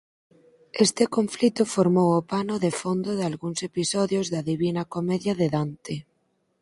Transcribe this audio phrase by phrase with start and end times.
[0.85, 5.95] Este conflito formou o pano de fondo dalgúns episodios da "Divina Comedia" de Dante.